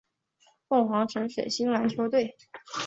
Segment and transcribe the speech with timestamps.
[0.67, 2.35] 凤凰城水星篮球队。